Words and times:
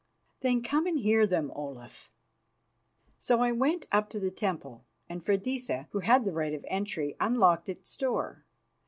"Then 0.39 0.63
come 0.63 0.87
and 0.87 0.97
hear 0.97 1.27
them, 1.27 1.51
Olaf." 1.53 2.09
So 3.19 3.37
we 3.37 3.51
went 3.51 3.85
up 3.91 4.09
to 4.09 4.19
the 4.19 4.31
temple, 4.31 4.83
and 5.07 5.23
Freydisa, 5.23 5.89
who 5.91 5.99
had 5.99 6.25
the 6.25 6.33
right 6.33 6.55
of 6.55 6.65
entry, 6.67 7.15
unlocked 7.19 7.69
its 7.69 7.95
door. 7.95 8.43